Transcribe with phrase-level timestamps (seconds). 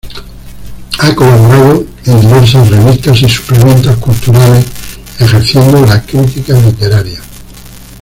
[0.97, 4.65] Ha colaborado en diversas revistas y suplementos culturales
[5.19, 7.19] ejerciendo la crítica literaria.